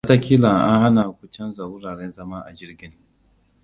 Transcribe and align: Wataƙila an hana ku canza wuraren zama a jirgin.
Wataƙila 0.07 0.51
an 0.63 0.81
hana 0.81 1.11
ku 1.11 1.27
canza 1.31 1.65
wuraren 1.65 2.11
zama 2.11 2.41
a 2.43 2.53
jirgin. 2.55 2.93